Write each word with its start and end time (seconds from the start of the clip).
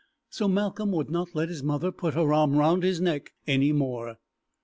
So 0.31 0.47
Malcolm 0.47 0.91
would 0.93 1.11
not 1.11 1.35
let 1.35 1.49
his 1.49 1.61
mother 1.61 1.91
put 1.91 2.15
her 2.15 2.33
arm 2.33 2.55
round 2.57 2.81
his 2.81 2.99
neck 2.99 3.33
any 3.45 3.71
more. 3.71 4.17